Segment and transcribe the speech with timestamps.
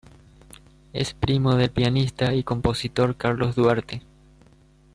[0.93, 4.01] Es primo del pianista y compositor Carlos Duarte.